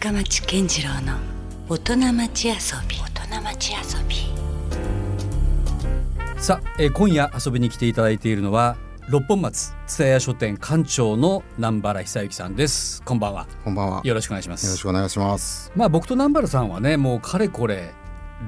[0.00, 1.18] 深町健次郎の
[1.68, 2.54] 大人町遊
[2.88, 4.16] び大人町遊び
[6.40, 8.78] さあ、えー今夜遊びに来ていただいているのは
[9.10, 13.96] 六本松蔦屋書店館長の南原久之さんですこんばんはこんばんは。
[13.98, 15.70] よよろしくお願いしますろしくお願いします。
[15.76, 17.92] まあ僕と南原さんはねもうかれこれ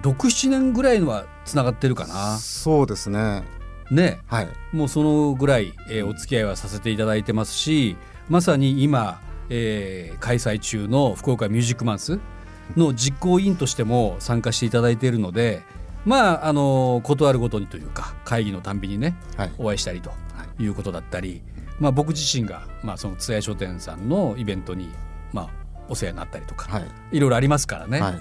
[0.01, 3.43] 67年ぐらいのはつながってるかなそうですね。
[3.91, 4.49] ねはい。
[4.73, 7.99] もうそのぐらい、えーお付き合いはさせていただいてますし
[8.31, 9.21] まさに今、
[9.55, 12.19] えー開催中の福岡ミュージックマンス
[12.77, 15.63] の実行委員としても参加していただいているので
[16.05, 19.53] まああのことあるごとにというか会議のたんびにねはい。
[19.59, 20.17] お会いしたりとは
[20.59, 21.43] いいうことだったり、
[21.81, 24.89] まあ、僕自身が、まあ、その蔦屋書店さんのイベントに、
[25.33, 25.49] まあ、
[25.89, 27.17] お世話になったりとか、はい。
[27.17, 28.15] い、ろいろありますからね、はい。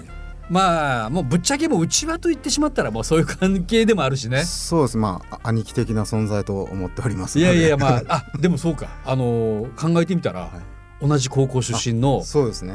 [0.50, 4.44] まあもうぶっちゃけもう内輪と言ってしまったらもうそういう関係でもあるしね。
[4.44, 4.98] そうです。
[4.98, 7.42] まあ兄貴的な存在と思っておりますい。
[7.42, 8.02] やいやまあ
[8.34, 10.50] あでもそうかあのー考えてみたら、は
[11.02, 12.22] 同じ高校出身の。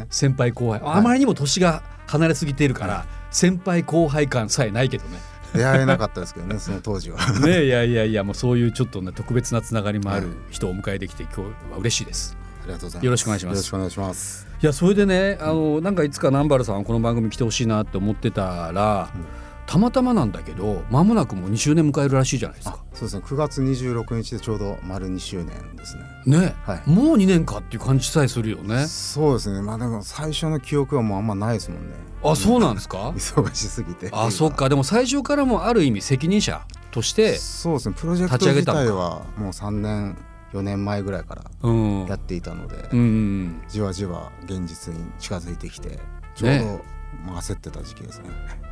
[0.10, 5.20] 先輩後輩、いあまりにも年が離れすぎているから、先輩後輩感さえないけどね
[5.54, 7.18] 出会えなかったですけどね、 その当時は。
[7.40, 11.40] ねいやいやいやもうそういうちょっとね特別なつながりもあるはい人をお迎えできて今日
[11.72, 12.38] は嬉しいです。
[12.64, 13.06] ありがとうございます。
[13.06, 14.48] よろしくお願いしますよろしくお願いします。
[14.62, 23.24] いやそれでねあのなんかいつか南原さんこの番組来てほしいなって思ってたら、うんたまたまなんだけど間もなくもう2周年迎えるらしいじゃないですあか。、そうですね。
[23.26, 26.04] 9月26日でちょうど丸2周年ですね。
[26.26, 28.88] ね、はいもう2年かっていう感じさえするよね。
[28.88, 29.62] そうですね。
[29.62, 31.96] まあでも最初の記憶はもうあんまないですもんね。
[32.24, 33.10] あそうなんですか？
[33.16, 34.10] 忙しすぎて。
[34.14, 37.96] あそっかでも最初からもある意味責任者として、そうですね。
[37.98, 40.18] プロジェクト自立ち上げたのか体はもう3年
[40.54, 42.88] 4年前ぐらいからうん、やっていたので。
[42.94, 46.00] うんうんじわじわ現実に近づいてきて
[46.36, 46.82] ちょうど、ね
[47.26, 48.30] まあ、焦ってた時期ですね。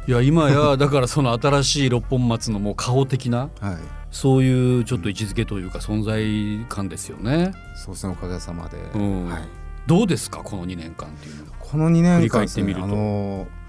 [0.07, 3.77] いや今や だからその新しい六本松のもう顔的なはい、
[4.11, 7.53] そういうちょっと位置づけというか存在感ですよね。
[7.75, 9.43] そうですねおかげさまで、うんはい、
[9.87, 11.57] どうですかこの2年間っていうのは。
[11.59, 13.64] この2年間です振り返ってみるとねあの、まあ、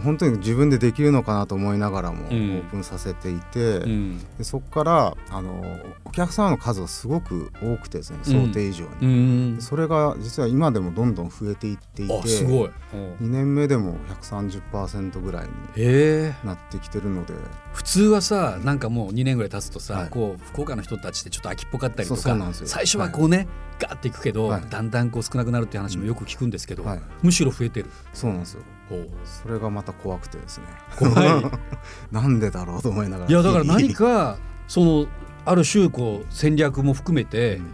[0.00, 2.34] 本当に自分でできるのかなと思いながらもオうん。
[2.34, 4.18] ープンさせていて、うん。
[4.38, 5.62] でそこからあの
[6.04, 8.46] お客様の数がすごく多くてですねうん。
[8.46, 12.70] 想定以上うに、んそれが実は今でもどんどん増えていっていてあすごい。
[13.20, 17.34] 2年目でも130%ぐらいになってきてるので。
[17.72, 20.08] 普通はさなんかもう2年ぐらい経つとさ、はい。
[20.10, 22.66] こう福岡の人たちってちょっと飽きっぽかったりとかそうそうなんですよ。
[22.66, 23.46] 最初はこうね、
[23.78, 24.62] ガーっていくけど、はい。
[24.68, 27.00] だんだんこう少なくなるっていう話もよく聞くんですけど、はい。
[27.22, 27.90] むしろ増えてる。
[28.12, 28.62] そうなんですよ。
[29.24, 30.64] それがまた怖くてですね。
[30.98, 31.44] 怖い。
[32.12, 33.30] なんでだろうと思いながら。
[33.30, 34.38] いやだから 何か
[34.68, 35.06] その
[35.44, 37.66] ある種こう戦略も含めてうん。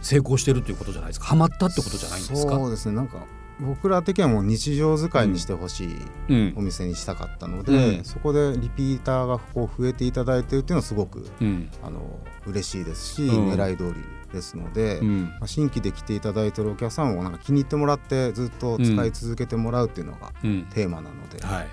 [0.00, 1.26] 成功してるっていうことじゃないですか。
[1.26, 2.52] ハマったってことじゃないんですか？
[2.56, 2.94] そうですね。
[2.94, 3.24] なんか
[3.58, 5.96] 僕ら的にはもう日常使いにしてほしい
[6.28, 6.52] うん。
[6.56, 8.04] お店にしたかったので、うん。
[8.04, 11.70] そこでリピーターがこう増えていただいてるっていうのはすごくうん。
[11.82, 13.52] あの嬉しいですし、うん。
[13.52, 14.04] 狙い通り
[14.34, 15.22] ですので、うん。
[15.38, 20.66] まあ、新規で来ていただいてるお客さんもなんか気に入ってもらってずっと使い続けてもらうっていうのがうん。
[20.74, 21.68] テーマなので、はい。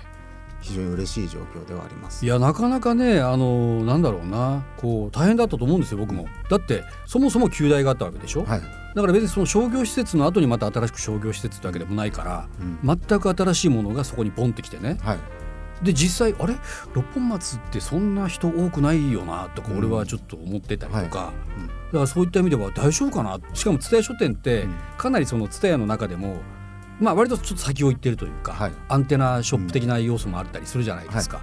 [0.62, 2.24] 非常に嬉しい状況ではあります。
[2.24, 4.64] いやなかなかねあのなんだろうな。
[4.76, 6.26] こう大変だったと思うんですよ僕も。
[6.48, 12.48] だってそもそも旧大があったわけでしょ、はい、だから別にその商業施設の後にまた新しく商業施設ってわけでもないから
[12.84, 12.98] うん。
[13.08, 14.98] 全く新しいものがそこにポンってきてね。
[15.02, 15.18] はい、
[15.82, 16.54] で実際あれ？
[16.94, 19.78] 六本松ってそんな人多くないよなとかうん。
[19.78, 21.66] 俺はちょっと思ってたりとか、うん。
[21.66, 23.40] だからそういった意味では大丈夫かな？
[23.54, 24.74] しかも蔦屋書店ってうん。
[24.96, 26.36] かなりその蔦屋の中でも
[27.00, 28.72] まあ割とちょっと先を行ってるというか、はい。
[28.88, 31.40] アンテナショップ的な要素もあったりするじゃないですか。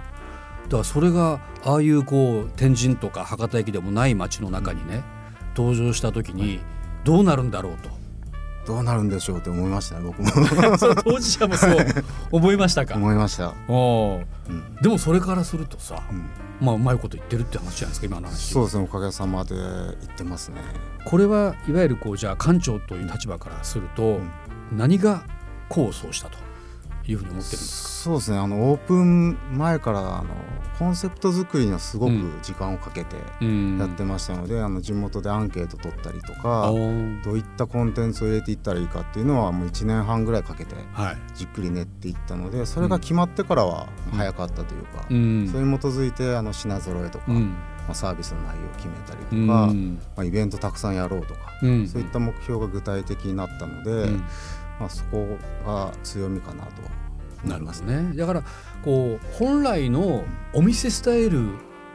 [0.64, 5.02] だからそれがああいうこう天神とか博多駅でもない街の中にね
[5.56, 6.60] 登場した時に
[7.04, 7.99] どうなるんだろうと。
[8.66, 10.28] どうなるんでしょうって思いましたね僕も。
[10.78, 11.76] その当事者もそう
[12.30, 12.94] 思いましたか？
[12.94, 14.24] 思いました、おー。
[14.48, 14.76] うん。
[14.82, 16.30] でもそれからするとさ、うん。
[16.60, 18.52] まあうまいこと言ってるって話じゃないですか今の話。
[18.52, 20.60] そうですねおかげさまで言ってますね。
[21.06, 24.30] これはいわゆるこうじゃあ館長という立場からすると、ん。
[24.72, 25.22] 何が
[25.70, 26.36] 功を奏したと？
[27.06, 27.90] いうふうに思ってるんですか？
[28.00, 28.38] そうですね。
[28.38, 30.28] あのオープン前からあの
[30.78, 32.38] コンセプト作りにはすごくうん。
[32.42, 33.78] 時間をかけてうん。
[33.78, 37.22] やってましたので、あの地元でアンケート取ったりとあかー。
[37.22, 41.16] どういったコンテンツを入れていったらいいかっていうのはもう1年半ぐらいかけてはい。
[41.34, 44.18] じっくり練っていったのでそれが決まってからはうん。
[44.18, 45.48] 早かったというか、うん。
[45.50, 47.50] それに基づいてあの品揃えとか、うん。
[47.86, 49.94] まあ、サービスの内容を決めたりとうか、ん。
[50.16, 51.86] まあ、イベントたくさんやろうとか、うん。
[51.88, 54.24] そういった目標が具体的になったので、うん
[54.80, 56.70] まあ、そこが強みかなと。
[57.44, 58.16] ないるほますどね。
[58.16, 58.42] だから
[58.84, 61.40] こう本来のお店スタイル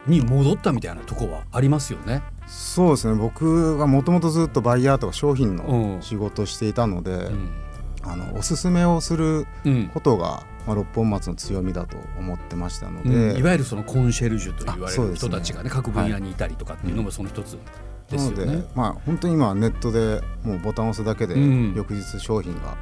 [0.08, 2.24] に戻ったみたいなとこはありますよね。
[2.48, 3.16] そうですね。
[3.16, 5.56] 僕がもともとずっとバイヤーとか商品うん。
[5.58, 7.50] の仕事をしていたので、うん。
[8.04, 9.88] あのおすすめをするうん。
[9.94, 13.38] ことが、まあ、六本松の強みだと思ってましたのうで、ん。
[13.38, 17.58] いわゆるそのコンシェルジュと言われる人たちがね各分野にいたりとかっていうのもその一つ
[18.10, 18.64] ですよね。
[18.76, 21.74] まあ、本当に今はネットでもうボタンを押すだけでうん。
[21.76, 22.78] 翌日商品が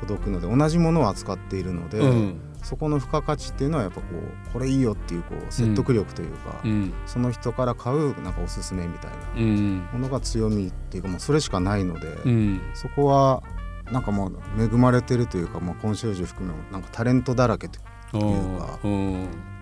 [0.00, 2.40] 届くので同じものを扱っているので、うん。
[2.62, 6.92] そこの付加価値っていうのはやっぱこうこれいいよっていうこう説得力というか、うん。
[7.06, 9.88] その人から買うなんかおすすめみたいなうん。
[9.92, 12.60] ものが強みっていうかもうそれしかないので、うん。
[12.74, 13.42] そこは
[13.90, 19.12] なんかもう恵まれてるというか、まあ、コンシェルジュ含めなんかタレントだらけというかうん。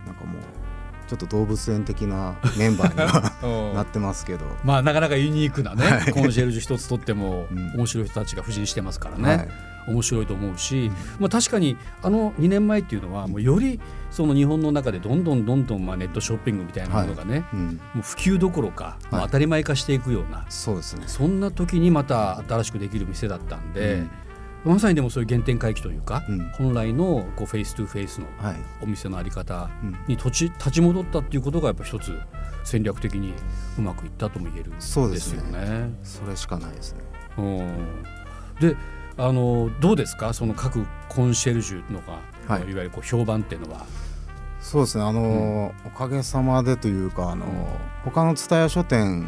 [0.07, 0.64] なんかもう
[1.07, 6.13] ちょっと動物園的なメンバーには なってますけど、まあなかなかユニークなね、はい。
[6.13, 7.73] コンシェルジュ一つとってもうん。
[7.75, 9.49] 面白い人たちが布陣してますからね、はい。
[9.87, 13.81] 面白いと思うし、まあ、確かにあの2年前っていうのはもうより
[14.11, 21.05] その日本の中でどんどんどんどんまあネットショッピングみたいなものがね、うん、もう普及どころか、当たり前化していくようなそうですね。
[21.07, 24.05] そんな時にまた新しくできる店だったんで、
[24.65, 26.49] まさにでもそういう原点回帰というか、うん。
[26.51, 29.97] 本来のこう face to face のはい、お店のあり方うん。
[30.09, 32.19] にと立ち戻ったっていうことがやっぱ一つ
[32.65, 33.35] 戦略的に
[33.79, 35.59] うまくいったとも言えるんですよそうですね。
[35.59, 35.95] ね。
[36.03, 37.01] それしかないですね。
[37.39, 38.03] うん。
[38.61, 38.77] で
[39.17, 40.33] あのどうですか？
[40.33, 42.19] その各コンシェルジュのが、
[42.49, 42.63] はい。
[42.63, 43.87] い、わゆるこう評判っていうのは。
[44.61, 45.05] そうですね。
[45.05, 47.49] あのーおかげさまでというかあのー
[48.05, 49.27] 他の蔦屋書店に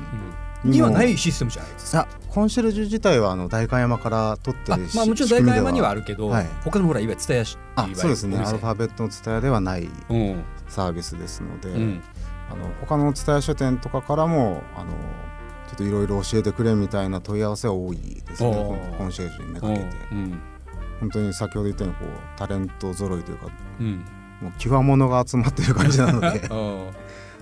[0.70, 2.02] にもはないシステムじゃないですか。
[2.02, 6.00] さコンシェルジュ自体はあの代官山から取ってあるしまあもちろん代官山にはある。
[6.00, 6.46] るけど、はい。
[6.64, 8.36] 他のほらいわゆる蔦屋市あそうですね。
[8.38, 10.44] アルファベットの蔦屋ではないうん。
[10.68, 12.02] サービスですので、うん。
[12.50, 14.92] あの他の蔦屋書店とかからもあの
[15.68, 18.94] ちょっといろいろ教えてくれみたいな問い合わせは多いですね。
[18.98, 20.40] コンシェルジュにめかうんけて、うん。
[21.00, 23.46] 本当に先ほど言ったようにこうタレント揃いというか
[23.80, 24.04] うん。
[24.42, 26.40] もう極物が集まってる感じなので。
[26.50, 26.90] うん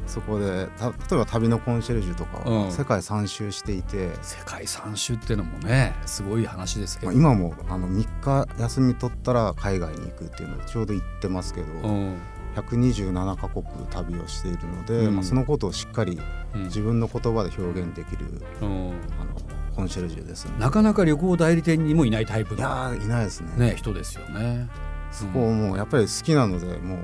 [0.06, 2.64] そこでた例えば旅のコンシェルジュとかうん。
[2.66, 12.16] は世界3周していて、世界三周ってのもねすごい話ですけど、まあ、今もあの3日休み取ったら海外に行くっていうのでちょうど行ってますけど、うん。
[12.56, 15.14] 127カ国旅をしているので、うん。
[15.16, 16.20] まあ、そのことをしっかり
[16.54, 16.64] うん。
[16.64, 18.26] 自分の言葉で表現できる
[18.62, 18.92] うん。
[19.20, 19.34] あの
[19.74, 20.52] コンシェルジュですね。
[20.60, 23.50] なかなか旅行代理店にもいないタイプいの、やーいないですね。
[23.70, 24.68] ね、人ですよね。
[25.10, 26.98] そこをもうやっぱり好きなのでもう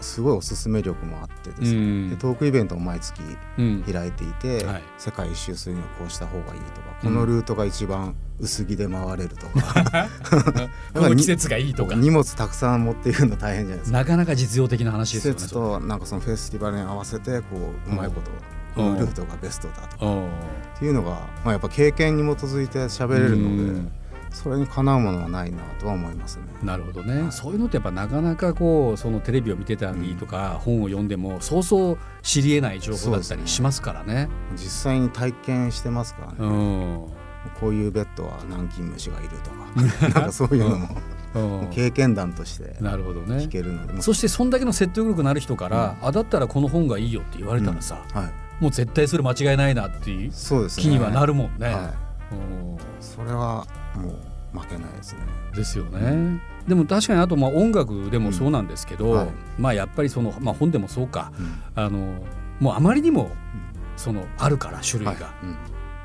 [0.00, 2.10] すごいおすすめ力もあってですね、うん。
[2.10, 3.20] でトークイベントも毎月
[3.58, 3.82] うん。
[3.82, 4.82] 開いていて、はい。
[4.96, 10.08] 世界一周するにはこうした方がいいとか、このルートが一番薄着で回れるとか。
[10.94, 11.94] この季節がいいとか。
[11.94, 13.98] 荷物たくさん持っていくの大変じゃないですか。
[13.98, 15.40] なかなか実用的な話季ですよね。
[15.40, 18.30] 節となんかそのフェスティバルに合わせてこううまいこと
[18.74, 20.06] このルートがベストだとか。
[20.06, 20.26] うん。
[20.26, 20.30] っ
[20.78, 21.10] ていうのが、
[21.44, 23.46] まあ、やっぱ経験に基づいて喋れるので、う
[23.78, 23.92] ん
[24.30, 26.44] それにかなうものはないなとは思いますね。
[26.62, 27.32] なるほどね、はい。
[27.32, 34.28] そういうのってやっぱなかなかこうそのテレビを見てたりとか、本を読んでもそうそう知りえない情報だったりしますからね。
[34.52, 34.58] 実
[34.92, 37.06] 際に体験してますからね、うん。
[37.60, 39.58] こういうベッドは南京虫がいるとか。
[40.02, 40.88] なんかそういうのも
[41.34, 41.68] うん。
[41.70, 43.36] 経験談としてなるほどね。
[43.36, 48.22] 聞けるので、もうそしてそんだけの説得力のある人から、あだったらこの本がいいよって言われたらさ、は
[48.60, 50.82] い、もう絶対それ間違いないなっていうそうですね。
[50.84, 51.66] 気にはなるもんね。
[51.66, 51.88] はい、うん。
[53.00, 53.66] それは
[53.98, 54.10] も
[54.54, 55.20] う負けないですね。
[55.54, 56.40] ですよね。
[56.66, 59.16] でも確かにあとまあ音楽でもそうなんですけど、うん。
[59.16, 59.28] はい。
[59.58, 61.32] まあやっぱりその、まあ、本でもそうか。
[61.38, 61.62] うん。
[61.74, 61.98] あの
[62.60, 63.30] もうあまりにも
[63.96, 65.22] そのあるから種類が、はい。
[65.44, 65.56] うん。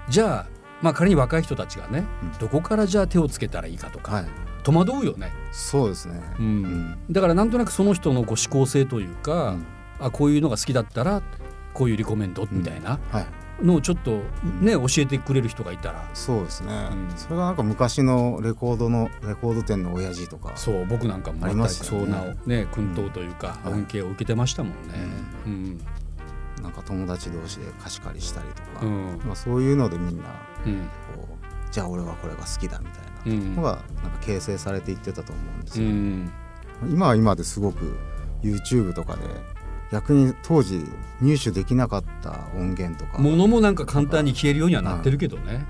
[0.10, 0.48] じゃあ
[0.82, 2.32] まあ仮に若い人たちがね、うん。
[2.40, 4.26] どこからじゃあ手をつけたらいいかとか、はい、
[4.64, 6.22] 戸惑うよね、そうですね。
[6.40, 6.46] うん。
[6.46, 6.98] うん。
[7.12, 9.66] だからなんとなくその人のこう思考性というか、うん。
[10.00, 11.22] あこういうのが好きだったら
[11.74, 13.00] こういうリコメンドみたいな。
[13.12, 13.26] はい、
[13.62, 14.22] のをちょっと
[14.62, 16.10] ね、教えてくれる人がいたら。
[16.14, 17.14] そうですね、うん。
[17.16, 22.06] それがなんか昔のレコードのレコード店の親父とかそう僕なんかもありますよね。
[22.06, 23.74] そうなね薫陶というか、はい。
[23.74, 24.94] 恩恵を受けてましたもんね。
[25.46, 25.80] うん。
[26.62, 29.22] なんか友達同士で貸し借りしたりとか、うん。
[29.26, 30.24] まあ、そういうのでみんな
[30.66, 30.90] うん。
[31.16, 33.56] こうじゃあ俺はこれが好きだみたいなうん。
[33.56, 36.32] のがなんか形成されていってたと思うんですうよ、ん。
[36.90, 37.98] 今は今ですごく
[38.42, 39.22] YouTube とかで
[39.94, 40.84] 逆に当時
[41.22, 43.20] 入手できなかった音源とか。
[43.20, 45.68] ものもなんか簡単に消えるようにはなってるけどね。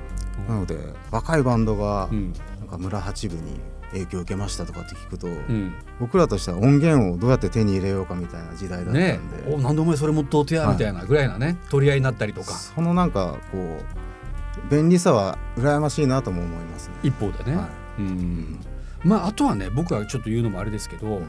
[0.48, 0.77] なので
[1.12, 2.32] 若いバンドがうん。
[2.62, 3.60] なんか村八部に
[3.92, 5.74] 影響を受けましたとかって聞くと、うん。
[6.00, 9.20] 僕らとしては音源をどうやって手に入れようかみたいな時代だったんで、ね。
[9.48, 11.58] おなんでお前それ持っとうてやはいみたいなぐらいなね。
[11.70, 12.53] 取り合いになったりとか。
[12.53, 16.96] そのなんかこう便利さは羨ましいなとも思いますね。
[17.03, 17.58] 一方でね。
[17.58, 17.68] は
[18.00, 18.60] うん。
[19.03, 21.22] まああとはね僕はちょっと言うのもあれですけど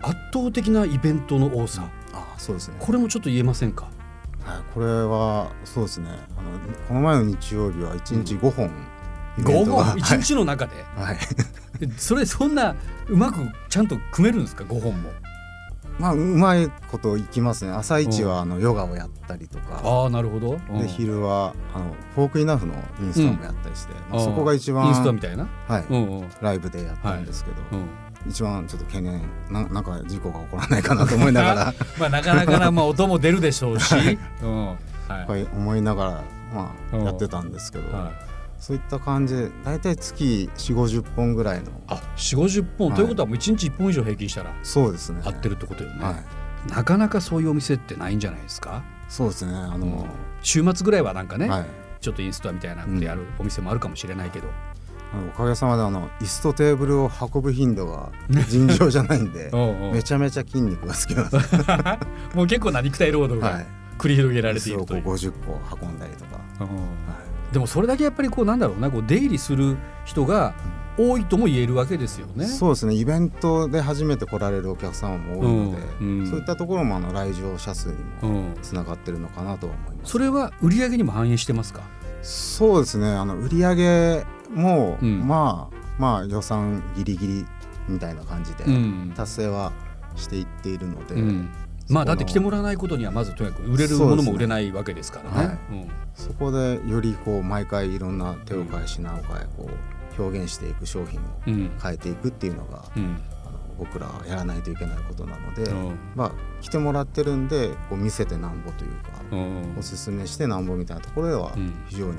[0.00, 2.76] 圧倒的なイベントの多さあそうですね。
[2.78, 3.88] これもちょっと言えませんか？
[4.44, 6.08] はい、これはそうですね。
[6.36, 8.66] あのこの前の日曜日は1日5本
[9.38, 10.74] イベ5ントが、本？1日の中で？
[10.96, 12.74] はい、でそれそんな
[13.08, 13.38] うまく
[13.68, 15.10] ちゃんと組めるんですか？5本も。
[15.98, 17.72] まあうまいこといきますね。
[17.72, 19.82] 朝一はあのヨガをやったりとか。
[19.84, 20.58] ああなるほど。
[20.70, 20.78] うん。
[20.78, 25.46] で昼はあのフォークイナフのインスタもやったりして、まああーそこが一番インスタみたいな？
[25.68, 25.84] はい。
[25.90, 26.30] うんうん。
[26.40, 27.88] ライブでやったんですけど、うん
[28.26, 31.74] 一番ちょっと懸念ななんか事故が起こらないかなと思いながら。
[31.98, 33.94] まあなかなかなまあ音も出るでしょうし。
[34.42, 34.66] うん。
[34.66, 34.76] は
[35.10, 35.26] い。
[35.26, 36.22] はい思いながら
[36.54, 37.00] まうん。
[37.02, 38.12] あやってたんですけど、は
[38.58, 41.70] そういった感じで大体月4 5 0本ぐらいの。
[41.88, 42.96] あ4 5 0本、はい。
[42.96, 45.22] ということはもう1日1本以上平均したらそうですね。
[45.24, 46.70] 合ってるってことよね、はい。
[46.70, 48.82] なかなかそういうお店ってないんじゃないですか？
[49.08, 49.54] そうですね。
[49.54, 50.06] あの、
[50.42, 51.66] 週末ぐらいはなんかね、はい。
[52.00, 54.69] ちょっとインスタみたいなのでやるお店もあるかもしれないけど、あの
[55.34, 58.10] おかげさまであの椅子とテーブルを運ぶ頻度が
[58.48, 59.50] 尋常じゃないんで
[59.92, 61.36] めちゃめちゃ筋肉がつきます
[62.34, 63.66] もう結構な肉体労働がはい
[63.98, 66.64] 繰り広げられているという、50個運んだりとか、う。
[66.64, 69.76] んはでもそれだけやっぱりこうなんだろうなこう出入りする
[70.06, 70.54] 人が
[70.96, 72.44] 多いとも言えるわけですよね。
[72.46, 72.94] い、そうですね。
[72.94, 76.26] イベントで初めて来られるお客様も多いので、うんうん。
[76.30, 80.12] そういったところもあの来場者数にもうん、つながってるのかなとは思います。
[80.12, 81.82] それは売り上げにも反映してますか？
[82.22, 83.06] そうですね。
[83.08, 85.26] あの売り上げも、うん。
[85.26, 87.46] まあまあ予算ギリギリ
[87.88, 89.12] みたいな感じでうん。
[89.16, 89.72] 達成は
[90.16, 91.50] していっているので、うん。
[91.88, 95.58] まあだって来てもらわないことにはまずとにかく売れるものも売れないわけですからね。
[96.14, 99.68] そこでよりこう毎回いろんな手を変え品を変えこ
[100.18, 101.54] う表現していく商品をうん。
[101.54, 102.84] うん変えていくっていうのが、
[103.78, 105.98] 僕らはやらないといけないことなので、うん。
[106.14, 109.76] まあ来てもらってるんでこう見せてなんぼというか、うん。
[109.78, 111.72] おすすめしてなんぼみたいなところではうん。
[111.88, 112.18] 非常に、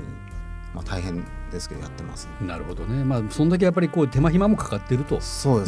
[0.74, 2.26] まあ、大変ですけどやってます。
[2.40, 2.46] ね。
[2.46, 3.04] なるほどね。
[3.04, 5.16] まあそんだけやっぱりこう手間暇もかかってると。
[5.16, 5.18] い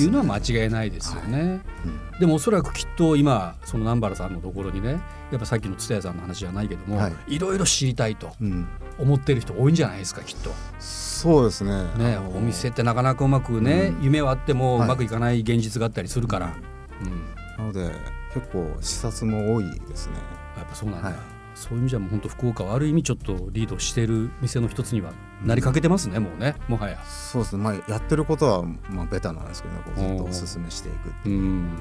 [0.07, 1.61] うのは間違いないですよね。
[1.85, 2.19] うん。
[2.19, 5.01] でもおそらくきっと今その南原さんのところにね
[5.31, 7.37] やっぱさっきの蔦屋さんの話じゃないけども、はい。
[7.37, 8.67] い、ろいろ知りたいとうん。
[8.99, 10.51] 思ってる人多いんじゃないですかきっと。
[10.79, 11.85] そうですね。
[11.97, 14.05] ねお店ってなかなかうまくね、うん。
[14.05, 14.89] 夢はあってもうはい。
[14.89, 16.55] まくいかない現実があったりするから、
[17.03, 17.35] うん。
[17.59, 17.91] なので
[18.33, 20.15] 結構視察も多いですね。
[20.57, 21.19] やっぱそうなんだ、はい。
[21.55, 25.13] そういう意味じゃもう本当福岡はある意味ちょっとリードしてる店の一つには
[25.45, 27.03] なりかけてますね、もうねもはや。
[27.05, 27.63] そうですね。
[27.63, 29.81] まあやってることはまあベタなんですけどね。
[29.85, 31.39] こうずっとお勧めしていくっていう。
[31.39, 31.79] うん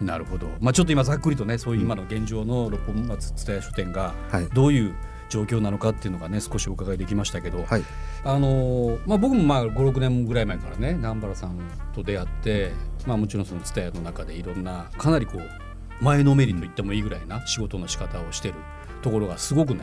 [0.00, 4.46] なるほど、まあ、ちょっと今ざっくりとねそういう今の現状の六本松蔦屋書店がはい。
[4.54, 4.94] どういう
[5.28, 7.84] 状況なのかっていうのがね少しお伺いできましたけど、はい。
[8.24, 11.58] あのーまあ、僕もまあ56年ぐらい前からね南原さん
[11.94, 12.72] と出会って、
[13.06, 18.54] まあ、もちろんその蔦屋の中でいろんなかなりこう前のめりと言ってもいいぐらいな仕事の仕方をしてる
[19.02, 19.82] ところがすごくね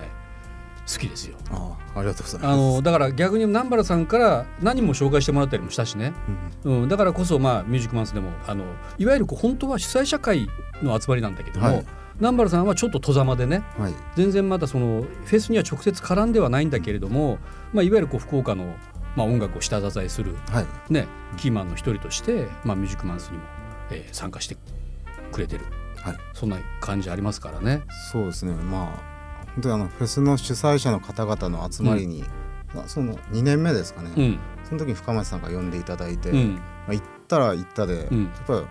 [0.92, 1.38] 好きですよ。
[1.50, 2.52] ああありがとうございます。
[2.52, 6.14] あのだから逆に南原さんから何も紹介してもらったりもしたしね、
[6.64, 8.66] うんうん、だからこそ、まあ、ミュージックマンスでもあの
[8.98, 10.48] いわゆるこう本当は主催者会
[10.84, 11.86] の集まりなんだけども、はい
[12.18, 13.94] 南原さんはちょっと戸ざまでねはい。
[14.16, 17.40] 全然まだそのフェスには直接絡んではないんだけれども、
[17.74, 18.74] まあ、いわゆるこう福岡の、
[19.18, 20.94] まあ、音楽を下支えする、はい。
[20.94, 23.44] ね、キーマンの一人として、まあ、ミュージックマンスにも、
[23.92, 24.56] えー参加して
[25.34, 25.66] くれてる
[25.98, 26.18] はい。
[26.34, 27.84] そんな感じありますからね。
[28.14, 28.54] そうですね。
[28.54, 29.15] まあ
[29.56, 32.24] 本当にあのフェスの主催者の方々の集まりに、
[32.74, 34.12] まあその2年目ですかね。
[34.16, 34.40] うん。
[34.66, 36.56] その時に深町さんが呼んでいただいて、うん。
[36.56, 38.24] まあ行ったら行ったで、うん。
[38.26, 38.66] やっぱり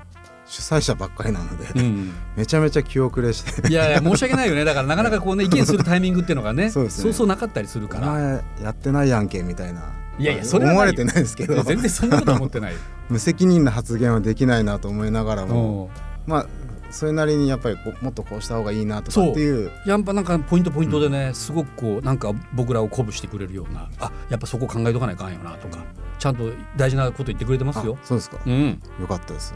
[0.46, 2.12] 主催者ばっかりなので、うん。
[2.36, 3.68] めちゃめちゃ気遅れして。
[3.68, 4.64] いやいや申し訳ないよね。
[4.64, 6.90] だからなかなかこうね 意見するタイミングっていうのがね そうね。
[6.90, 9.82] そうそうなかったりするかおら前やってないやんけみたいな。
[10.18, 11.62] いやいやそれ思われてないですけど。
[11.62, 12.74] 全然そんなことは思ってない。
[13.08, 15.90] 無責任な発言はできないなと思いながらも。
[16.26, 16.32] うん。
[16.32, 16.46] まあ
[16.94, 19.72] それなりにやっぱりもっとこうした方がいいなとかっていう。
[19.84, 25.84] やっぱなんかポイントポイントでね、すごくこうなんか僕らを鼓舞してくれるようなあやっぱそこ考えとかないかんよなとか
[26.20, 27.98] ちゃんと大事なこと言ってくれてますよ。
[28.00, 28.06] あ。
[28.06, 29.54] そうですか、うん、よかったです。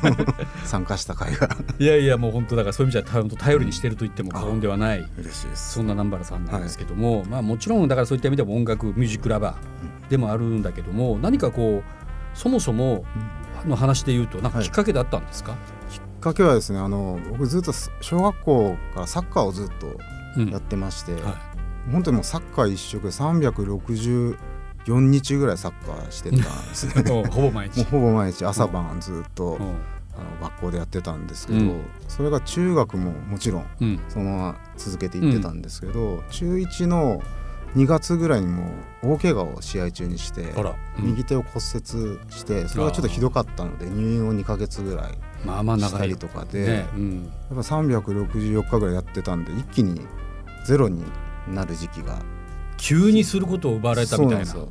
[0.64, 1.54] 参加した会が。
[1.78, 5.74] いやいやもう本当だからそういう意味じゃ本当頼りにしてると言っても過言ではない、嬉しいです。
[5.74, 13.04] そんな南原さんなんですけども、まあもちろんだからそういった意味でも音楽ミュージックラバーでもあるんだけども何かこうそもそも
[13.66, 15.58] の話で言うとなんかきっかけだったんですか、きっ
[16.20, 19.96] かけはですねあの僕ずっと小学校からサッカーをずっと
[20.36, 20.50] うん。
[20.50, 21.38] やってまして、は
[21.90, 24.36] 本当にもうサッカー一色で364
[25.00, 26.86] 日ぐらいサッカーしてたんです。
[27.02, 27.84] ねほぼ毎日。
[27.90, 28.44] ほぼ毎日。
[28.44, 29.74] 朝晩ずっと、うん。
[30.12, 31.80] あの学校でやってたんですけど、うん。
[32.08, 34.00] それが中学ももちろんうん。
[34.08, 37.20] そのまま続けていってたんですけど、中1の
[37.76, 38.64] 2月ぐらいにも
[39.04, 40.52] う大怪我を試合中にして
[40.98, 41.06] うん。
[41.06, 46.88] 右手を骨折してそれがちょっとひどかったので入院を2ヶ月ぐらいまあまあ長いとかで、ね。
[46.94, 47.24] うん。
[47.24, 50.00] やっぱ364日ぐらいやってたんで一気に
[50.66, 51.04] ゼロに
[51.48, 52.20] なる時期が
[52.76, 54.46] 急にすることを奪われたみたいな。
[54.46, 54.68] そ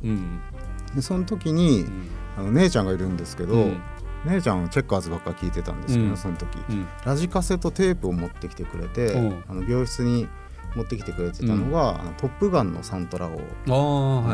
[0.94, 2.08] でその時にうん。
[2.38, 3.80] あの姉ちゃんがいるんですけど、うん。
[4.26, 6.16] 姉ちゃんはチェッカーズばっか聞いてたんですけど、うん。
[6.16, 6.86] その時うん。
[7.04, 9.44] ラジカセとテープを持ってきてくれて、うん。
[9.48, 10.28] あの病室に
[10.76, 13.40] 持ってきてくれてたのが「あのトップガン」のサントラを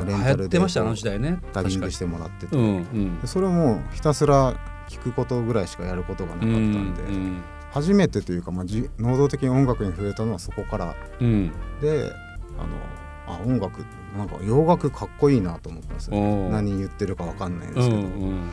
[0.04, 0.58] レンタルで。
[1.52, 2.56] ダビングしてもらってて、
[3.24, 4.54] それをもうひたすら
[4.88, 10.94] 聞くことぐらいしかやることがなかったんで、うん初めてというか、まあ、じ能動的に音楽に触れたのはそこから。
[11.20, 11.52] うん。
[11.82, 12.10] で
[12.58, 13.84] あのあ音楽
[14.16, 18.50] なんか洋楽かっこいいなと思ったんですよ、おー何言ってるかわかんないんうですけど、ん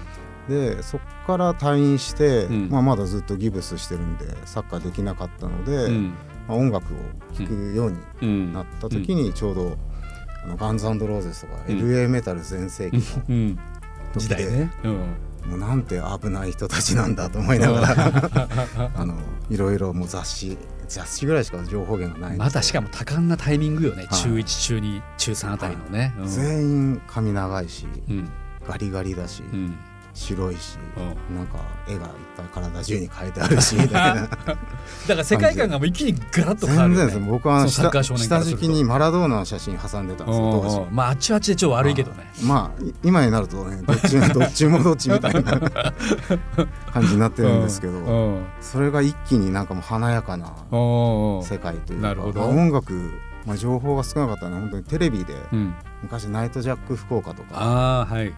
[0.50, 2.70] でそこから退院して、うん。
[2.70, 6.14] まあ、まだずっとギブスしてるんでサッカーできなかったので、うん。
[6.48, 6.98] まあ、音楽を
[7.34, 8.54] 聴くようにうん。
[8.54, 9.78] なった時にちょうど、
[10.44, 11.78] あのガンズローゼスとか、うん。
[11.78, 13.60] LA メタル全盛期のうん、
[14.18, 15.00] 時代ね、うん、
[15.48, 18.50] もうなんて危ない人たちなんだと思いながら。
[18.96, 19.16] あの
[19.50, 20.58] いろいろもう雑誌
[20.88, 24.08] 雑誌ぐらいしか情報源がないまたしかも多感なタイミングよね、はい。
[24.10, 26.28] 中1中2中3あたりのね、うん。
[26.28, 28.30] 全員髪長いしうん。
[28.68, 29.78] ガリガリだし、うん
[30.14, 30.78] 白いし、
[31.30, 31.36] うん。
[31.36, 34.28] なんか絵がいっぱい体中に描いてあるしみたいな。
[34.28, 34.58] だか
[35.16, 37.08] ら世界観がもう一気にガラッと変わるよね。
[37.08, 40.62] 全然です僕は下敷きにマラドーナの写真挟んでたんですよ。
[40.64, 42.32] 当時まああっちはあっちでちょっと悪いけどね。
[42.44, 45.42] まあい今になるとねどっちも どっちもどっちみたいな
[46.92, 48.46] 感じになってるんですけど、うん。
[48.62, 52.94] それが一気になんかもう華やかな世界というか音楽、
[53.46, 55.74] まあ、情報が少なかったのは本当にテレビでうん。
[56.04, 58.34] 昔ナイトジャック福岡とかああはい、うん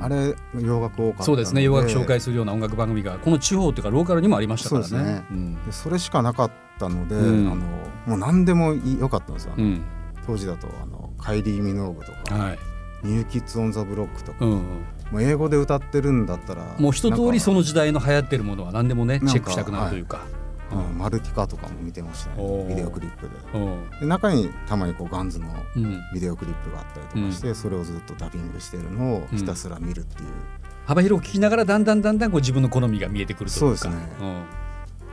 [0.00, 1.62] あれ洋楽多かったのそうですね。
[1.62, 4.86] 洋楽紹介するような音楽番組がこの地方っていうかローカルにもありましたからね。
[4.86, 5.24] そね。
[5.30, 5.64] うん。
[5.64, 7.46] でそれしかなかったので、うん。
[7.46, 9.82] あのもう何でも良かったんですよ、うん。
[10.26, 12.58] 当時だとあのカイリー・ミノーグとか、はい。
[13.04, 14.58] ニューキッズ・オン・ザ・ブロックとか、うんうん。
[15.12, 20.24] もう英語で歌ってるんだったらもう一通りその、の時代の流行ってるものは何でもねチェックしたくなるというか
[20.74, 20.98] うん。
[20.98, 22.66] マルティカとかも見てましたね。
[22.68, 23.58] ビデオクリップで。
[23.58, 26.00] うんで中にたまにこうガンズのうん。
[26.14, 30.28] ビデオクリップがあったりとかして、それをずっとダビングしてるのをひたすら見るっていう、
[30.86, 33.78] 幅広く聞きながらだんだんだんだんこう自分の好みが見えてくるというか。
[33.78, 34.28] そうですね。
[34.28, 34.44] ん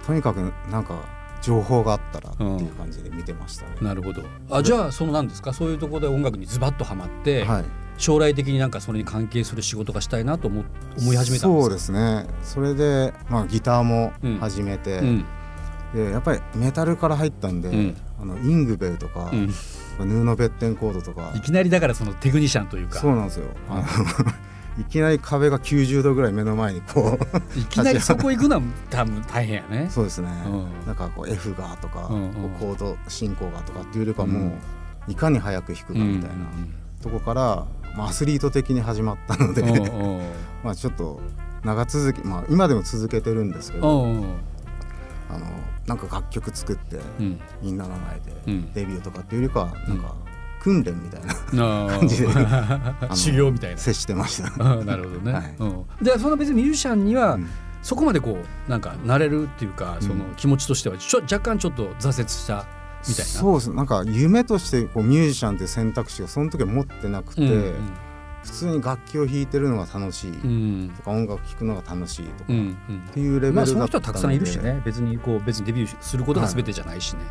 [0.06, 0.38] とにかく
[0.72, 0.96] なんか
[1.42, 4.24] 情報があったらっていう感じで見てましたね、なるほど。
[4.50, 5.54] あじゃあその何ですか？
[5.54, 7.66] そういうところで音楽にズバッとはまって、はい。
[7.98, 10.64] 将来的になんかそれに関係する仕事がしたいなと思
[10.98, 11.62] 思い始めたんですか？
[11.62, 12.28] そうですね。
[12.44, 15.26] それで、まあ、ギターも始めて、うん
[15.94, 17.98] でやっぱりメタルから入ったんで、うん。
[18.22, 19.48] あのイングベルとか、うん。
[19.48, 21.32] ヌーノ・ベッテンコードとか。
[21.36, 23.00] いきなりだからそのテクニシャンというか。
[23.00, 23.46] そうなんですよ。
[23.70, 23.84] あの
[24.80, 29.88] いきなり壁が90度ぐらい目の前にこう いきなりそこ行くのは多分大変やね。
[29.90, 30.86] そうですね、うん。
[30.86, 32.34] なんかこう F がとか、うんうん。
[32.34, 34.54] こうコード進行がとかっていうよりかはも
[35.08, 36.46] う、いかに早く弾くかみたいな
[37.02, 37.66] とこから、
[37.98, 39.64] まあ、アスリート的に始まったので、
[40.64, 41.20] まあちょっと
[41.64, 44.06] 長続き、まあ、今でも続けてるんですけうど、
[45.30, 45.46] あの
[45.86, 47.40] なんか楽曲作って、うん。
[47.62, 48.74] みんなの前でうん。
[48.74, 50.16] デビューとかっていうよりかはなんか
[50.62, 51.34] 訓練みたいな
[51.88, 52.28] 感感じで
[53.16, 53.78] 修行みたいな。
[53.78, 54.52] 接してました。
[54.64, 55.34] あなるほどね。
[55.34, 55.56] はい。
[55.60, 55.86] うん。
[56.02, 57.48] でその別にミュージシャンには、うん。
[57.82, 58.38] そこまでこ
[58.68, 62.66] うなんかなれるっていうか、その気持ちとしてはちょ若干ちょっと挫折した
[63.08, 63.32] みたいな。
[63.32, 63.74] そうです。
[63.74, 67.74] なんか夢としてこうミュージシャンっていう選択肢がその時は持ってなくて、うん
[68.44, 70.32] 普通に楽器を弾いてるのが楽しい。
[70.32, 70.94] うん。
[70.96, 73.00] とか、音楽聴くのが楽しいとか、うんっうん。
[73.14, 74.82] ていうレベルまあだったので、その人はたくさんいるしね。
[74.86, 77.22] 別にこう別にデビューすることが全てじゃないしね。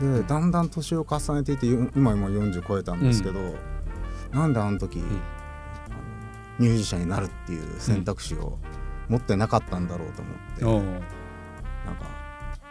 [0.00, 3.40] でだんだん年を重ねていってよ今も40超えたんですけど、
[4.32, 5.08] なんであの時、あの
[6.58, 8.58] ミュージシャンになるっていう選択肢を
[9.08, 10.92] 持ってなかったんだろうと思って、うん。
[11.84, 12.04] なんか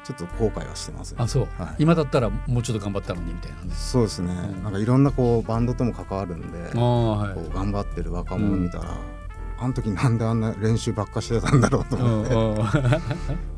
[0.08, 1.18] ちょっと後悔はしてますね。
[1.20, 1.76] あそう、はい。
[1.80, 3.62] 今だったらもうちょっと頑張ったのにみたいな。
[3.64, 3.74] ね。
[3.76, 4.64] そうですね、うん。
[4.64, 6.72] なんかいろんなこうバンドとも関わるんで、はい。
[6.74, 8.98] こう頑張ってる若者見たら、
[9.60, 12.34] あの時なんであんな練習ばっかしてたんだろうと思って、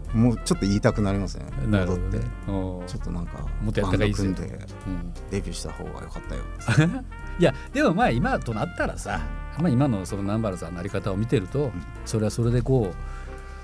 [0.17, 2.31] もうちょっと言いたくなりますねうんなるほど戻って、ね。
[2.47, 2.87] うん。
[2.87, 4.43] ちょっとなんかバンド組んで
[4.87, 5.13] うん。
[5.29, 6.41] デビューした方が良かったよ
[7.39, 9.21] いやでもまあ今となったらさ、
[9.59, 11.71] まあ、今のその南原さんのあり方を見てると、
[12.05, 12.95] それはそれでこう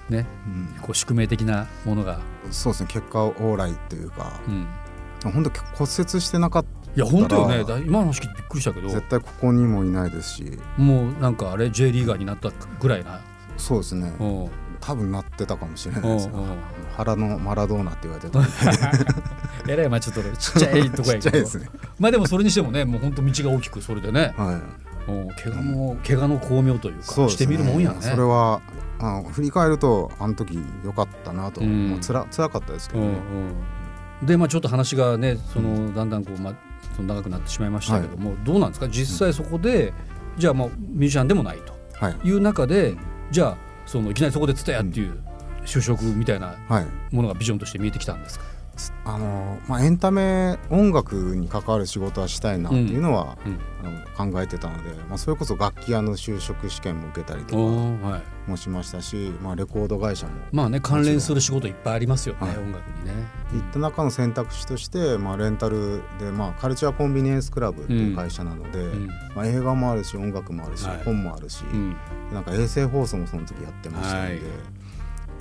[0.09, 0.81] ねうん。
[0.81, 2.19] こう宿命的なものが、
[2.51, 4.39] そうですね結果オーライというか。
[4.47, 7.83] う、ん、本当骨折してなかったいや本当よね。
[7.85, 8.87] 今の話聞いてびっくりしたけど。
[8.87, 10.59] 絶対ここにもいないですし。
[10.77, 13.19] もうなんかあれ J リーガーになったぐらいな、
[13.57, 14.13] そうですね。
[14.19, 14.23] う。
[14.23, 16.29] ん多分なってたかもしれないです
[16.95, 18.39] 腹のマラドーナって言われてた。
[19.67, 21.19] えらいまあちょっとちっちゃいとこやけど。
[21.19, 21.69] ちっちゃいですね。
[21.99, 27.97] まあでもそれにしてもねもう本当道が大きくそれでね、はいうん、怪我も怪我の巧妙というかしてみるもんやね。
[28.01, 28.61] それは
[28.99, 31.89] あ振り返るとあの時良かったなと、うん。
[31.89, 33.17] もうつら辛かったですけうんどね、
[34.21, 36.55] うん、でまあちょっと話がねそのだんだんこう、まあ、
[36.95, 38.87] その長くなってしまいましたけども、どうなんですか？
[38.87, 39.93] 実際そこで、
[40.37, 41.59] じゃあもうミュージシャンでもない
[41.93, 42.13] はい。
[42.15, 42.95] という中で
[43.31, 45.21] じゃあそのいきなりそこで伝えっていう
[45.65, 46.85] 就職みたいなはい。
[47.13, 48.45] ものがビジョンとして見えてきたんですか、
[49.05, 53.59] あのまあ、エンタメ音楽に関わる仕事はしたいなっていうのは、うん。
[53.85, 62.57] あの考えてたので、まあ、それこそ楽器屋の就職試験も受けたりとかもしましたし、まあ、レコード会社もまあね関連する仕事いっぱいありますよね、はい。
[62.57, 63.11] 音楽にね。
[63.53, 69.07] いった中の選択肢として、まあ、レンタルで、まあ、カルチャーコンビニエンスクラブっていう会社なので、うん。
[69.35, 71.03] まあ、映画もあるし音楽もあるし、はい。
[71.03, 71.95] 本もあるし、うん。
[72.33, 74.41] なんか衛星放送もその時やってましたので、はい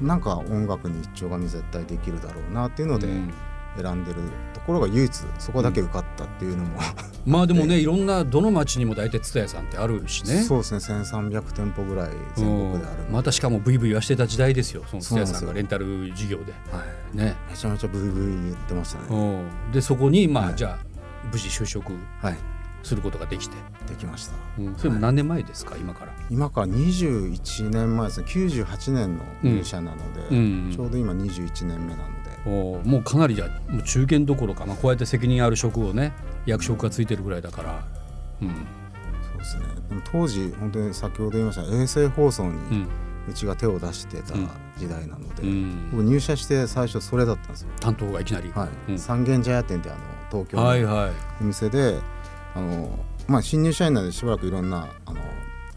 [0.01, 3.33] なんか音楽に一丁紙絶対できるだろうなっていうのでうん。
[3.77, 4.21] 選んでる
[4.53, 6.79] ところが唯一そこだけ受かったっていうのも、
[7.27, 10.43] まあでもねいろんなどの町にも大体蔦屋さんってあるしね。
[10.43, 16.53] そうですね1300店舗ぐらい全国であるうんまたしかもブイブイ言わしてた時代ですよその蔦屋さんがレンタル事業で。
[16.71, 19.73] はい、ね、めちゃめちゃブイブイ言ってましたね、うん。
[19.73, 20.55] でそこにまあ、はい。
[20.55, 20.85] じゃあ
[21.33, 21.93] 無事就職。
[22.21, 22.54] はい
[22.85, 23.57] することができて、
[23.89, 24.35] できました。
[24.59, 26.13] うん、それも何年前ですか、今から。
[26.31, 28.27] 今から21年前ですね。
[28.29, 32.31] 98年の入社なので、うんちょうど今21年目なので。
[32.47, 32.89] おー。
[32.89, 36.13] もうかなりじゃもう中堅どころか、まあ、こうやって責任ある職をね
[36.47, 37.85] 役職がついてるぐらいだから、
[38.43, 38.49] うん。
[38.49, 38.55] そ
[39.35, 39.63] うですね。
[39.89, 41.63] でも当時本当に先ほど言いました。
[41.63, 42.89] 衛星放送にうん。
[43.27, 44.35] うちが手を出してた
[44.77, 45.91] 時代なので、うん。
[45.91, 48.93] 僕入社して最初それだったんですよ、担当がいきなり、はい。
[48.93, 48.99] うん。
[48.99, 49.99] 三軒茶屋店ってあの
[50.31, 51.13] 東京のはいはい。
[51.41, 51.99] お店で、
[52.55, 55.21] あのまあ、新入社員なのでしばらくいろんなあの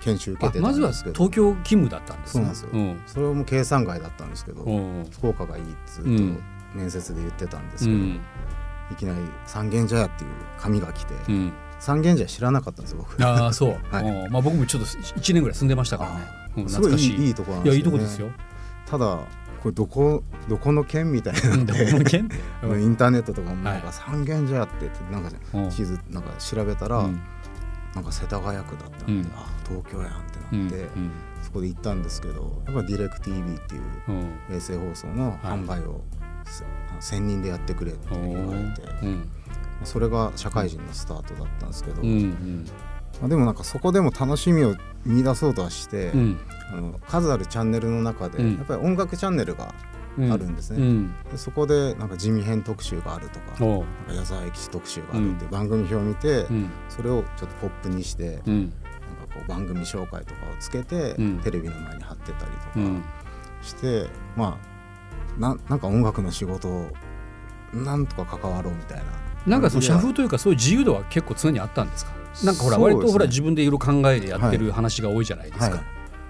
[0.01, 2.39] 研修受けてまずは東京勤務だったんですね。
[2.39, 2.69] そうなんですよ。
[2.73, 3.01] うん。
[3.05, 6.43] それも計算外だったんですけど、うん福岡がいいってずっとうん。
[6.75, 8.21] 面接で言ってたんですけど、うん。
[8.91, 11.53] いきなり三軒茶屋っていう紙が来て、うん。
[11.79, 13.23] 三軒茶屋知らなかったんですよ僕。
[13.25, 14.03] ああそう、 はい。
[14.03, 14.31] うん。
[14.31, 17.15] まあ、僕もちょっと1年ぐらい住んでましたからね、うんすごい懐かしい。
[17.15, 18.29] いいいいとこなんいやいですよ、ね、いとこですよ。
[18.85, 19.19] ただ
[19.61, 21.73] これどこどこの県みたいなうんで。
[21.83, 23.81] インターネットとかもなんはい。
[23.81, 25.69] か三軒茶屋ってなんかうん。
[25.69, 27.19] 地図なんか調べたら、うん。
[27.95, 29.33] なんか世田谷区だったんで、うん。
[29.35, 31.11] あ東京やんってうなんって、うん。
[31.41, 34.15] そこで行ったんですけどやっぱディレク TV っていううん。
[34.49, 36.01] 衛星放送の販売を、
[36.45, 36.63] せ
[36.99, 39.29] 専任でやってくれって言われて、うん。
[39.83, 42.65] それが社会人のスタートだったんですけど、うんうん。
[42.65, 44.75] まあ、でもなんかそこでも楽しみを
[45.05, 46.39] 見出そうとはして、うん。
[46.71, 48.57] あの数あるチャンネルの中で、うん。
[48.57, 49.73] やっぱり音楽チャンネルが
[50.17, 50.31] うん。
[50.31, 50.79] あるんですね。
[50.79, 51.15] うん。
[51.31, 56.69] でそこでなんか地味編特集があるとかなんか矢沢永吉特集があるっていう番組表を見て、うん。
[56.89, 58.61] それをちょっとポップにして、うん。
[58.61, 58.75] なんか
[59.35, 61.39] こう番組紹介とかをつけて、うん。
[61.39, 63.01] テレビの前に貼ってたりとうん。
[63.01, 63.07] か
[63.63, 64.59] して、ま
[65.37, 66.87] あななんか音楽の仕事を
[67.73, 69.03] なんとか関わろうみたいな。
[69.45, 72.16] なんかその社感風というかそういう自由度は結構常にあったんですか？
[72.43, 75.85] なんかほら割とほら自分でいろいろ考えてやってる話が多いじゃないですか、はい。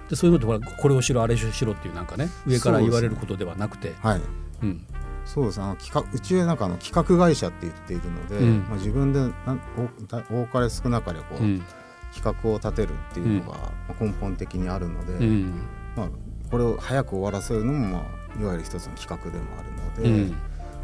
[0.08, 4.20] でそういうのってほらこれをしろあれをしろっていうなんかね上から言われることではなくてはい
[4.62, 4.86] うん。
[5.24, 5.66] そうですね。
[5.66, 8.58] あの企画うちはなんかあの企画会社って言っているので、うん。
[8.68, 11.62] まあ、自分でなんおだ多かれ少なかれこう、うん
[12.10, 15.62] 企画を立てるっていうのが、まあ根本的にあるので、うん
[15.94, 16.08] まあ、
[16.50, 20.36] これを早く終わらせるのも、まあ、いわゆる一つの企画でもあるので、うん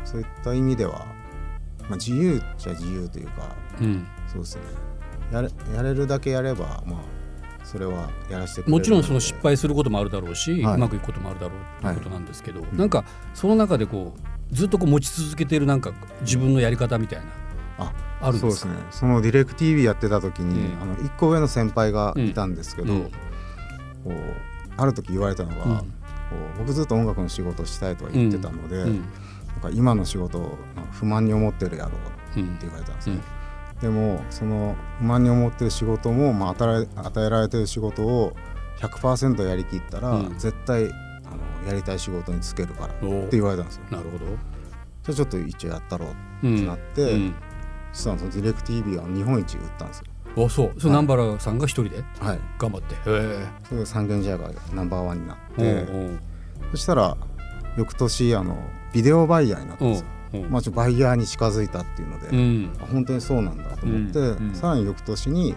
[0.05, 1.07] そういった意味では、
[1.89, 4.63] まあ、自由っちゃ自由というかうんそうですね
[5.35, 10.75] やれやれるだけやれば、まあ、それはやらせてもちろんその失敗することもあるだろうし、はい。
[10.77, 17.27] うまくいくこともあるだろうということなんですけど、んなんかその中でこうずっとこう持ち続けているなんか自分のやり方みたいな
[17.79, 18.69] ああるんですか？
[18.69, 18.87] そうですね。
[18.91, 23.03] そのディレク TV やってた時に、うんあの1個上の先輩がいたんですけど、うん
[24.05, 24.13] こう
[24.77, 25.79] ある時言われたのが、うん。
[25.79, 25.85] こ
[26.57, 29.01] う僕ずっと音楽の仕事をしたいとは言ってたので、うん。
[29.01, 30.59] なんか今の仕事を
[30.93, 31.93] 不満に思ってるやろ
[32.37, 33.19] ううんって言われたんですね、
[33.81, 38.35] でもその不満に思ってる仕事も、まあ、与え与えられてる仕事を
[38.81, 40.39] 100%やりきったら、うん。
[40.39, 43.83] 絶対あのやりたい仕事に就けるからって言われたんですよ。
[43.91, 44.37] なるほど、じゃ
[45.11, 47.35] あちょっと一応やったろうってうんなって、うん。
[47.93, 50.05] そのディレク TV は日本一売ったんですよ。
[50.47, 50.73] あそう。
[50.79, 52.39] それ南原さんが一人ではい。
[52.59, 52.95] 頑張って。
[52.95, 55.87] へえそれで三軒茶屋がナンバーワンになって、
[56.73, 57.17] そしたら
[57.77, 58.57] 翌年あの
[58.93, 60.07] ビデオバイヤーになったんですよ、
[60.43, 62.73] まあ、ちょバイヤーに近づいたっていうので、うん。
[62.81, 64.49] あ本当にそうなんだと思って、うん。
[64.49, 64.55] うん。
[64.55, 65.55] さらに翌年に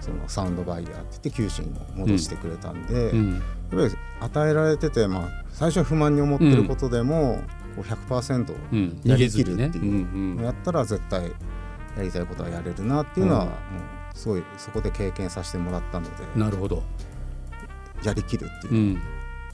[0.00, 3.32] そのサウンドバイヤーって言って九州にも戻してくれたんで、うん。
[3.34, 7.40] やっぱり与えられてて、まあ、最初は不満に思ってることでも、
[7.76, 9.00] こう100%うん。
[9.04, 10.40] やりきるっていううん。
[10.42, 11.24] やったら絶対
[11.96, 13.48] やりたいことはやれるなっていうのは、うん。
[13.48, 13.54] も
[14.12, 16.82] うすごいそこで経験させてもらったのでうんなるほど、
[18.04, 18.74] やりきるっていう。
[18.74, 19.02] う、ん、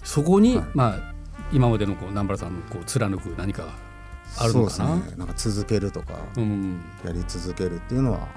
[0.05, 0.67] そこに、はい。
[0.75, 1.15] まあ
[1.53, 3.90] 今までのこう南原さんのこう貫く何かが
[4.39, 5.17] あるのかなそうですね。
[5.19, 5.25] な？
[5.25, 6.81] んか続けるとか、うん。
[7.05, 8.29] やり続けるっていうのは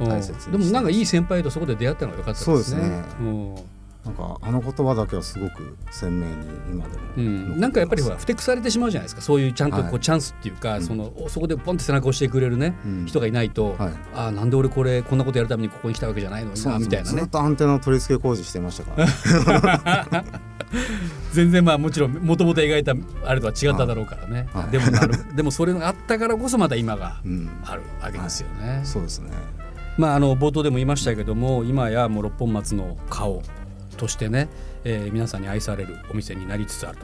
[0.00, 0.08] うん。
[0.08, 2.54] 大切でもなんかいい先輩とそこで出会ったのが良かったですね。
[2.54, 3.04] そうですね。
[3.20, 3.54] うん。
[4.04, 6.32] なんかあの言葉だけはすごく鮮明に
[6.72, 9.22] 今でもうん、なんかやっぱりほらふてくされてしまうじゃないですか。
[9.22, 10.00] そういうちゃんとこう、はい。
[10.00, 10.82] チャンスっていうか、うん。
[10.82, 13.06] そのそこでポンって背中を押してくれるね、うん。
[13.06, 13.92] 人がいないと、はい。
[14.14, 16.52] ああなんで俺これこんなことやるためにここに来たわけじゃないの？
[16.52, 17.20] になみたいなね。
[17.20, 20.24] ずっとアンテナの取り付け工事してましたから、ね
[21.32, 24.70] 全然まあもちろんもともと描いたあれとは違っただろうからね、はい。
[24.70, 28.80] でもなる でもそれがあったからこそまた今がうん、あるわけですよね。
[28.84, 29.30] そうですね。
[29.98, 33.42] まあ、あの冒頭でも言いましたけども今やもう六本松の顔
[33.98, 34.48] としてね、
[34.84, 36.98] えー皆さんに愛されるお店になりつつある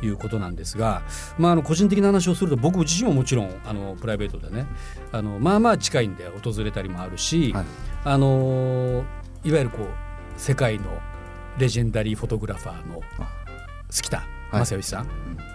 [0.00, 1.02] ということなんですが、
[1.36, 4.66] まあ、あの個人的な話をすると僕自身ももちろんあのプライベートでね
[5.10, 7.64] あのまあまあ近いんで訪れたりもあるし、はい。
[8.04, 9.04] あの
[9.44, 9.86] いわゆるこう
[10.36, 10.84] 世界の
[11.58, 13.28] レジェンダリーフォトグラファーのあ。
[13.90, 14.66] 月田はい。
[14.66, 15.08] 正義さん、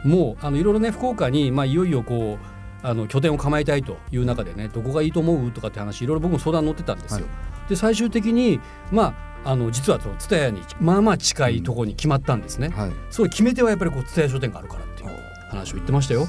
[0.07, 7.25] もうあのいろいろね福岡に、まあ、いよいよこうあの拠点を構えたいという中でねどこがいいと思うとかって話いろいろ僕も相談乗ってたんですよ。
[7.25, 8.59] はで最終的に
[8.91, 12.69] まああの実はその蔦屋にまあまあ近いところに決まったんですね。
[12.69, 12.91] はい。
[13.09, 15.09] それ決め手はやっぱりこう蔦屋書店があるからっていう
[15.49, 16.27] 話を言ってましたよ。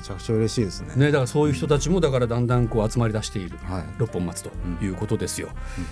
[0.00, 0.94] めちゃくちゃ嬉しいですね。
[0.96, 3.84] ね、だからそういう人たちもだからだんだんこう集まり出しているはい。
[3.98, 4.50] 六本松と
[4.82, 5.50] いうことですよ、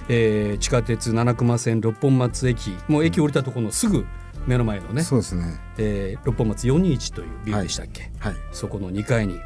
[0.08, 2.76] えー地下鉄七熊線六本松駅。
[2.88, 4.06] もう駅降りたところのすぐ
[4.46, 5.60] 目の前のね、そうですね。
[5.76, 8.34] えー六本松421というビルでしたっけ、はい。
[8.52, 9.38] そこの2階に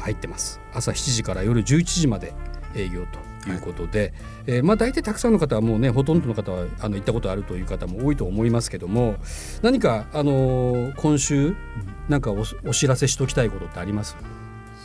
[0.00, 0.60] 入ってます。
[0.72, 2.34] 朝7時から夜11時まで
[2.74, 3.18] 営業と
[3.50, 4.12] いうことで、
[4.46, 9.16] えーまあ大体たくさんの方はもうねほとんどの方はあの行ったことあるという方も多いと思いますけども
[9.62, 11.54] 何かあのー今週
[12.08, 14.16] なんかおお知らせしておきたいことってあります？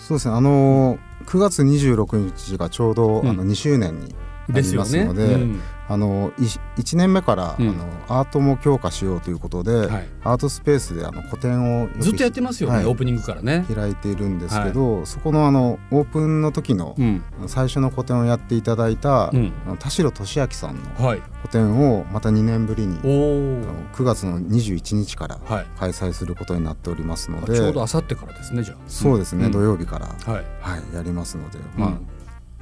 [0.08, 0.34] そうですね。
[0.36, 3.30] あのー9月26日がちょうど、うん。
[3.30, 4.16] あの2周年に
[4.54, 4.76] なり。
[4.76, 13.66] ますので、うんあの1年目から、うんあのアートも強化しようということで、はいアートスペースであの個展をずっとやってますよね、はいオープニングからね。
[13.74, 19.32] 開いているんですけど、そこのあのオープンの時のうん、最初の個展をやっていただいた、
[19.80, 21.22] 田代俊明さんのはい。
[21.42, 23.16] 個展をまた2年ぶりにおあお。
[23.66, 25.66] の9月の21日からはい。
[25.80, 28.78] 開催することになっておりますのでちょうど明後日からですねじゃあ。
[28.88, 30.46] そうですね、ん土曜日から、はい。
[30.62, 32.08] はい、やりますので、まあうん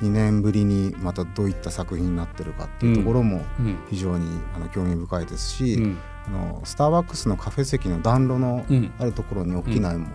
[0.01, 3.77] 2年ぶりにまたどういった作品になってるかっていうところもうん。
[3.89, 5.97] 非常にあの興味深いですし、うん。
[6.27, 8.91] あのスターバックスのカフェ席の暖炉のうん。
[8.99, 10.07] あるところに大きな絵も、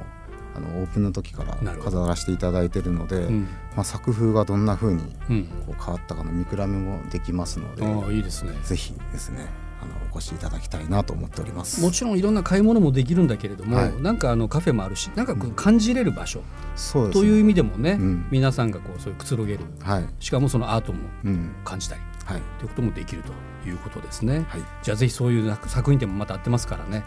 [0.54, 3.42] あのオープンの時から飾らせていただいているので、うん。
[3.74, 5.44] まあ、作風がどんな風にうん。
[5.66, 8.52] こう変わったかの見比べもできますので、ああいいですね。
[8.62, 9.48] ぜひですね
[9.82, 11.80] あのお越しいただきたいなと思っております。
[11.82, 13.92] もちろんいろんな買い物もできるんだけれども、はい。
[14.00, 16.42] なんかあのカフェもあるし、なんかこう感じれる場所
[16.76, 17.22] そうですね。
[17.22, 18.26] という意味でもね、うん。
[18.30, 23.32] 皆さんがこうそういうくつろげる、はい、しかもそのアートもうん、感じたりはい、ということもできると
[23.68, 24.46] いうことですね。
[24.48, 27.04] はい、じゃあぜひそういうな作品展もまたやってますからね、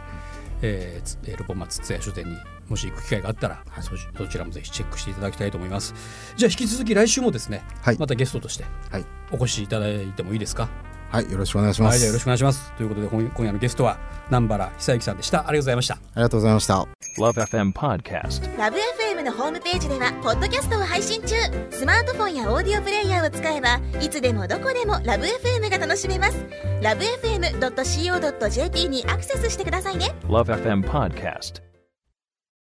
[0.62, 2.36] えーつえー、六本松津屋書店に
[2.68, 3.84] もし行く機会があったら、はい。
[3.84, 5.94] そしそちらもぜひチェックしていただきたいと思います。
[6.36, 7.98] じゃあ引き続き来週もですね、はい。
[7.98, 10.68] またゲストとしてはい、お越しいただいてもいいですか？
[11.10, 11.94] はい、よろしくお願いします。
[11.94, 16.88] はいじゃあよろしくお願いしますということで今今夜のゲストは南原久之さんでしたありがとうございましたありがとうございました。
[17.18, 18.58] Love FM Podcast.
[18.58, 21.36] ラブ f m のホームページではポッドキャストを配信中
[21.72, 26.46] スマートフォンやオーディオプレイヤーを使えばいつでもどこでもラブ f m が楽しめます
[26.82, 31.75] ラブ FM.co.jp にアクセスしてくださいね Love FM Podcast.